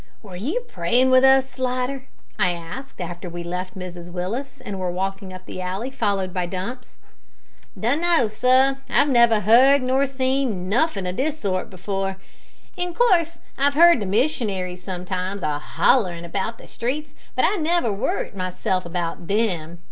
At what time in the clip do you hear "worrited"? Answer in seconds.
17.93-18.35